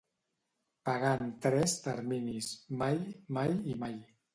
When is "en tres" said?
1.27-1.77